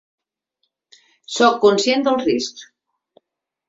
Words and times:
Sóc 1.35 1.61
conscient 1.69 2.09
dels 2.11 2.29
riscs. 2.33 2.69